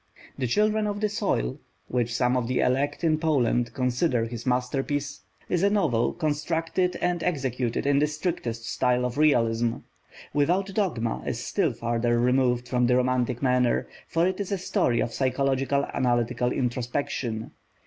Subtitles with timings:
[0.35, 5.21] The Children of the Soil, which some of the elect in Poland consider his masterpiece,
[5.47, 9.75] is a novel, constructed and executed in the strictest style of realism;
[10.33, 15.01] Without Dogma is still farther removed from the Romantic manner, for it is a story
[15.01, 17.51] of psychological analytical introspection.